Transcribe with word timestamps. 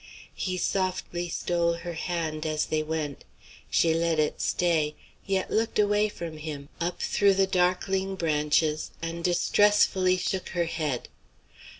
He 0.33 0.57
softly 0.57 1.29
stole 1.29 1.73
her 1.73 1.93
hand 1.93 2.43
as 2.43 2.65
they 2.65 2.81
went. 2.81 3.23
She 3.69 3.93
let 3.93 4.17
it 4.17 4.41
stay, 4.41 4.95
yet 5.27 5.51
looked 5.51 5.77
away 5.77 6.09
from 6.09 6.37
him, 6.39 6.69
up 6.79 7.03
through 7.03 7.35
the 7.35 7.45
darkling 7.45 8.15
branches, 8.15 8.89
and 9.03 9.23
distressfully 9.23 10.17
shook 10.17 10.49
her 10.57 10.65
head. 10.65 11.07